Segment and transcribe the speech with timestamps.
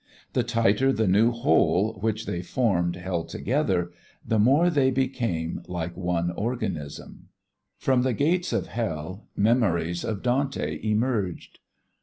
[0.33, 3.91] The tighter the new whole which they formed held together,
[4.25, 7.27] the more they became like one organism.
[7.77, 11.59] From "The Gates of Hell" memories of Dante emerged.